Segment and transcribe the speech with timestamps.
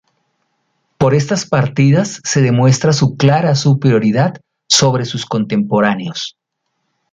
[0.97, 6.39] Por estas partidas se demuestra su clara superioridad sobre sus contemporáneos.